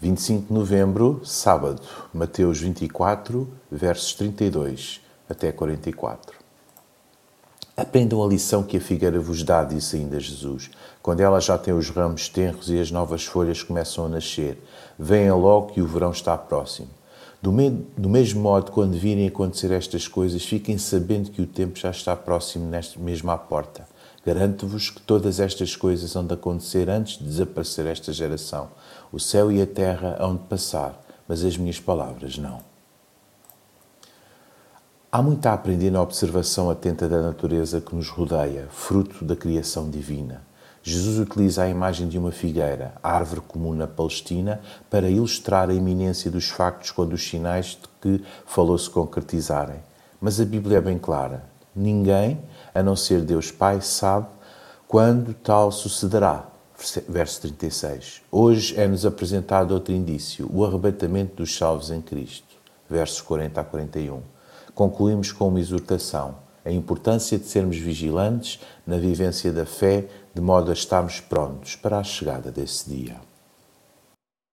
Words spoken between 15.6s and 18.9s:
que o verão está próximo. Do, me do mesmo modo,